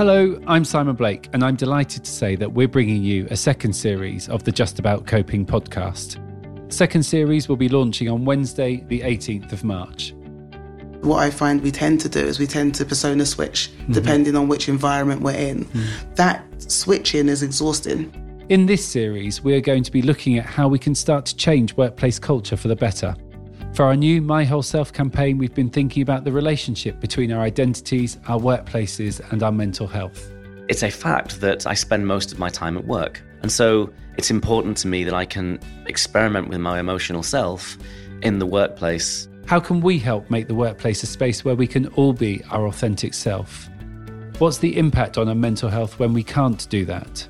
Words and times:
Hello, 0.00 0.40
I'm 0.46 0.64
Simon 0.64 0.96
Blake, 0.96 1.28
and 1.34 1.44
I'm 1.44 1.56
delighted 1.56 2.04
to 2.04 2.10
say 2.10 2.34
that 2.36 2.54
we're 2.54 2.68
bringing 2.68 3.02
you 3.02 3.28
a 3.30 3.36
second 3.36 3.74
series 3.74 4.30
of 4.30 4.44
the 4.44 4.50
Just 4.50 4.78
About 4.78 5.06
Coping 5.06 5.44
podcast. 5.44 6.16
The 6.70 6.74
second 6.74 7.02
series 7.02 7.50
will 7.50 7.58
be 7.58 7.68
launching 7.68 8.08
on 8.08 8.24
Wednesday, 8.24 8.82
the 8.88 9.00
18th 9.00 9.52
of 9.52 9.62
March. 9.62 10.14
What 11.02 11.18
I 11.18 11.28
find 11.28 11.60
we 11.60 11.70
tend 11.70 12.00
to 12.00 12.08
do 12.08 12.20
is 12.20 12.38
we 12.38 12.46
tend 12.46 12.74
to 12.76 12.86
persona 12.86 13.26
switch 13.26 13.72
mm-hmm. 13.72 13.92
depending 13.92 14.36
on 14.36 14.48
which 14.48 14.70
environment 14.70 15.20
we're 15.20 15.36
in. 15.36 15.66
Mm-hmm. 15.66 16.14
That 16.14 16.46
switching 16.62 17.28
is 17.28 17.42
exhausting. 17.42 18.46
In 18.48 18.64
this 18.64 18.82
series, 18.82 19.44
we 19.44 19.54
are 19.54 19.60
going 19.60 19.82
to 19.82 19.92
be 19.92 20.00
looking 20.00 20.38
at 20.38 20.46
how 20.46 20.66
we 20.66 20.78
can 20.78 20.94
start 20.94 21.26
to 21.26 21.36
change 21.36 21.76
workplace 21.76 22.18
culture 22.18 22.56
for 22.56 22.68
the 22.68 22.76
better. 22.76 23.14
For 23.80 23.86
our 23.86 23.96
new 23.96 24.20
My 24.20 24.44
Whole 24.44 24.60
Self 24.60 24.92
campaign, 24.92 25.38
we've 25.38 25.54
been 25.54 25.70
thinking 25.70 26.02
about 26.02 26.24
the 26.24 26.32
relationship 26.32 27.00
between 27.00 27.32
our 27.32 27.40
identities, 27.40 28.18
our 28.28 28.38
workplaces, 28.38 29.22
and 29.32 29.42
our 29.42 29.50
mental 29.50 29.86
health. 29.86 30.30
It's 30.68 30.82
a 30.82 30.90
fact 30.90 31.40
that 31.40 31.66
I 31.66 31.72
spend 31.72 32.06
most 32.06 32.30
of 32.30 32.38
my 32.38 32.50
time 32.50 32.76
at 32.76 32.84
work. 32.84 33.22
And 33.40 33.50
so 33.50 33.90
it's 34.18 34.30
important 34.30 34.76
to 34.82 34.86
me 34.86 35.02
that 35.04 35.14
I 35.14 35.24
can 35.24 35.58
experiment 35.86 36.48
with 36.48 36.60
my 36.60 36.78
emotional 36.78 37.22
self 37.22 37.78
in 38.20 38.38
the 38.38 38.44
workplace. 38.44 39.30
How 39.46 39.60
can 39.60 39.80
we 39.80 39.98
help 39.98 40.28
make 40.28 40.46
the 40.46 40.54
workplace 40.54 41.02
a 41.02 41.06
space 41.06 41.42
where 41.42 41.54
we 41.54 41.66
can 41.66 41.86
all 41.94 42.12
be 42.12 42.44
our 42.50 42.66
authentic 42.66 43.14
self? 43.14 43.70
What's 44.36 44.58
the 44.58 44.76
impact 44.76 45.16
on 45.16 45.26
our 45.26 45.34
mental 45.34 45.70
health 45.70 45.98
when 45.98 46.12
we 46.12 46.22
can't 46.22 46.68
do 46.68 46.84
that? 46.84 47.26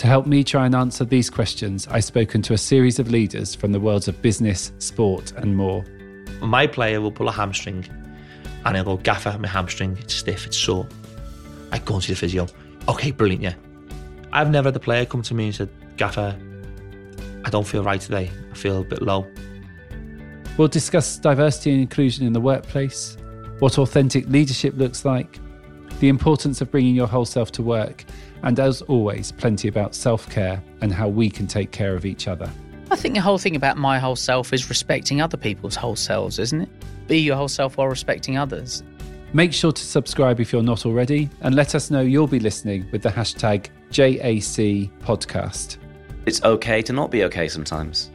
To 0.00 0.06
help 0.06 0.26
me 0.26 0.42
try 0.42 0.64
and 0.64 0.74
answer 0.74 1.04
these 1.04 1.28
questions, 1.28 1.86
I've 1.88 2.04
spoken 2.04 2.40
to 2.40 2.54
a 2.54 2.56
series 2.56 2.98
of 2.98 3.10
leaders 3.10 3.54
from 3.54 3.70
the 3.70 3.78
worlds 3.78 4.08
of 4.08 4.22
business, 4.22 4.72
sport, 4.78 5.34
and 5.36 5.54
more. 5.54 5.84
My 6.40 6.66
player 6.66 7.02
will 7.02 7.12
pull 7.12 7.28
a 7.28 7.32
hamstring 7.32 7.84
and 8.64 8.76
he'll 8.76 8.84
go, 8.86 8.96
Gaffer, 8.96 9.36
my 9.38 9.46
hamstring, 9.46 9.98
it's 10.00 10.14
stiff, 10.14 10.46
it's 10.46 10.56
sore. 10.56 10.88
I 11.70 11.80
go 11.80 11.96
and 11.96 12.02
see 12.02 12.14
the 12.14 12.18
physio. 12.18 12.46
Okay, 12.88 13.10
brilliant, 13.10 13.42
yeah. 13.42 13.52
I've 14.32 14.48
never 14.48 14.68
had 14.68 14.76
a 14.76 14.80
player 14.80 15.04
come 15.04 15.20
to 15.20 15.34
me 15.34 15.44
and 15.48 15.54
said, 15.54 15.68
Gaffer, 15.98 16.34
I 17.44 17.50
don't 17.50 17.66
feel 17.66 17.84
right 17.84 18.00
today. 18.00 18.30
I 18.50 18.54
feel 18.54 18.80
a 18.80 18.84
bit 18.84 19.02
low. 19.02 19.26
We'll 20.56 20.68
discuss 20.68 21.18
diversity 21.18 21.72
and 21.72 21.80
inclusion 21.82 22.26
in 22.26 22.32
the 22.32 22.40
workplace, 22.40 23.18
what 23.58 23.76
authentic 23.76 24.26
leadership 24.28 24.78
looks 24.78 25.04
like, 25.04 25.38
the 25.98 26.08
importance 26.08 26.60
of 26.60 26.70
bringing 26.70 26.94
your 26.94 27.06
whole 27.06 27.24
self 27.24 27.52
to 27.52 27.62
work, 27.62 28.04
and 28.42 28.58
as 28.58 28.82
always, 28.82 29.32
plenty 29.32 29.68
about 29.68 29.94
self 29.94 30.28
care 30.30 30.62
and 30.80 30.92
how 30.92 31.08
we 31.08 31.28
can 31.28 31.46
take 31.46 31.72
care 31.72 31.94
of 31.94 32.06
each 32.06 32.28
other. 32.28 32.50
I 32.90 32.96
think 32.96 33.14
the 33.14 33.20
whole 33.20 33.38
thing 33.38 33.54
about 33.54 33.76
my 33.76 33.98
whole 33.98 34.16
self 34.16 34.52
is 34.52 34.68
respecting 34.68 35.20
other 35.20 35.36
people's 35.36 35.76
whole 35.76 35.96
selves, 35.96 36.38
isn't 36.38 36.62
it? 36.62 36.68
Be 37.06 37.18
your 37.18 37.36
whole 37.36 37.48
self 37.48 37.76
while 37.76 37.88
respecting 37.88 38.38
others. 38.38 38.82
Make 39.32 39.52
sure 39.52 39.70
to 39.70 39.82
subscribe 39.82 40.40
if 40.40 40.52
you're 40.52 40.62
not 40.62 40.84
already, 40.84 41.30
and 41.42 41.54
let 41.54 41.74
us 41.74 41.90
know 41.90 42.00
you'll 42.00 42.26
be 42.26 42.40
listening 42.40 42.88
with 42.90 43.02
the 43.02 43.08
hashtag 43.08 43.68
JAC 43.90 44.90
podcast. 45.00 45.76
It's 46.26 46.42
okay 46.42 46.82
to 46.82 46.92
not 46.92 47.10
be 47.10 47.24
okay 47.24 47.48
sometimes. 47.48 48.10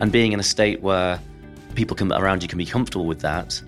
And 0.00 0.12
being 0.12 0.32
in 0.32 0.38
a 0.38 0.44
state 0.44 0.80
where 0.80 1.20
people 1.74 1.96
can, 1.96 2.12
around 2.12 2.42
you 2.42 2.48
can 2.48 2.58
be 2.58 2.66
comfortable 2.66 3.06
with 3.06 3.20
that, 3.20 3.60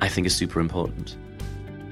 I 0.00 0.08
think 0.08 0.26
is 0.26 0.34
super 0.34 0.58
important. 0.58 1.16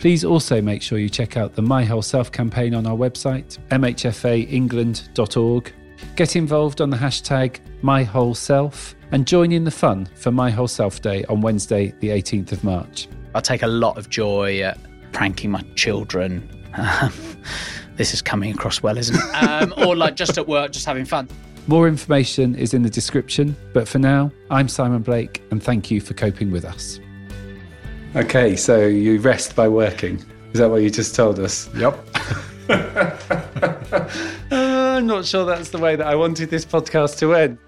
Please 0.00 0.24
also 0.24 0.60
make 0.62 0.80
sure 0.80 0.98
you 0.98 1.10
check 1.10 1.36
out 1.36 1.54
the 1.54 1.60
My 1.60 1.84
Whole 1.84 2.00
Self 2.00 2.32
campaign 2.32 2.74
on 2.74 2.86
our 2.86 2.96
website, 2.96 3.58
mhfaengland.org. 3.68 5.72
Get 6.16 6.36
involved 6.36 6.80
on 6.80 6.88
the 6.88 6.96
hashtag 6.96 7.58
MyWholeSelf 7.82 8.94
and 9.12 9.26
join 9.26 9.52
in 9.52 9.64
the 9.64 9.70
fun 9.70 10.08
for 10.14 10.32
My 10.32 10.50
Whole 10.50 10.68
Self 10.68 11.02
Day 11.02 11.26
on 11.26 11.42
Wednesday, 11.42 11.92
the 12.00 12.08
18th 12.08 12.52
of 12.52 12.64
March. 12.64 13.08
I 13.34 13.40
take 13.40 13.62
a 13.62 13.66
lot 13.66 13.98
of 13.98 14.08
joy 14.08 14.62
at 14.62 14.78
pranking 15.12 15.50
my 15.50 15.60
children. 15.74 16.48
Um, 16.78 17.12
this 17.96 18.14
is 18.14 18.22
coming 18.22 18.54
across 18.54 18.82
well, 18.82 18.96
isn't 18.96 19.16
it? 19.16 19.44
Um, 19.44 19.74
or 19.86 19.96
like 19.96 20.16
just 20.16 20.38
at 20.38 20.48
work, 20.48 20.72
just 20.72 20.86
having 20.86 21.04
fun. 21.04 21.28
More 21.66 21.86
information 21.86 22.54
is 22.54 22.72
in 22.72 22.84
the 22.84 22.90
description, 22.90 23.54
but 23.74 23.86
for 23.86 23.98
now, 23.98 24.32
I'm 24.50 24.66
Simon 24.66 25.02
Blake 25.02 25.42
and 25.50 25.62
thank 25.62 25.90
you 25.90 26.00
for 26.00 26.14
coping 26.14 26.50
with 26.50 26.64
us. 26.64 26.98
Okay, 28.16 28.56
so 28.56 28.86
you 28.86 29.20
rest 29.20 29.54
by 29.54 29.68
working. 29.68 30.24
Is 30.52 30.58
that 30.58 30.68
what 30.68 30.82
you 30.82 30.90
just 30.90 31.14
told 31.14 31.38
us? 31.38 31.68
Yep. 31.74 31.96
Uh, 34.52 34.96
I'm 34.96 35.06
not 35.06 35.24
sure 35.24 35.44
that's 35.44 35.70
the 35.70 35.78
way 35.78 35.94
that 35.94 36.06
I 36.06 36.16
wanted 36.16 36.50
this 36.50 36.64
podcast 36.64 37.18
to 37.20 37.34
end. 37.34 37.58